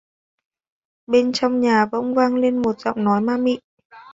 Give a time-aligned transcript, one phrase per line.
[1.07, 3.59] Bên trong nhà bỗng vang lên một giọng nói ma mị